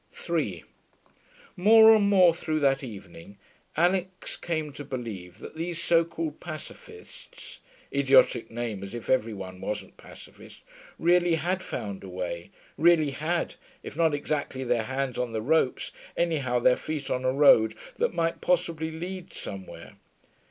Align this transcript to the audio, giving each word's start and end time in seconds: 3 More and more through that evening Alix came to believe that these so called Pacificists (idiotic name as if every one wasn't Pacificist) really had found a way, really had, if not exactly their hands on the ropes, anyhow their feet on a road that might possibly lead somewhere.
3 0.13 0.63
More 1.55 1.93
and 1.95 2.09
more 2.09 2.33
through 2.33 2.59
that 2.59 2.83
evening 2.83 3.37
Alix 3.77 4.35
came 4.35 4.73
to 4.73 4.83
believe 4.83 5.37
that 5.37 5.55
these 5.55 5.79
so 5.79 6.03
called 6.03 6.39
Pacificists 6.39 7.59
(idiotic 7.93 8.49
name 8.49 8.83
as 8.83 8.95
if 8.95 9.11
every 9.11 9.35
one 9.35 9.61
wasn't 9.61 9.95
Pacificist) 9.97 10.61
really 10.97 11.35
had 11.35 11.61
found 11.61 12.03
a 12.03 12.09
way, 12.09 12.49
really 12.79 13.11
had, 13.11 13.53
if 13.83 13.95
not 13.95 14.15
exactly 14.15 14.63
their 14.63 14.85
hands 14.85 15.19
on 15.19 15.33
the 15.33 15.41
ropes, 15.43 15.91
anyhow 16.17 16.57
their 16.57 16.77
feet 16.77 17.11
on 17.11 17.23
a 17.23 17.31
road 17.31 17.75
that 17.97 18.11
might 18.11 18.41
possibly 18.41 18.89
lead 18.89 19.31
somewhere. 19.31 19.97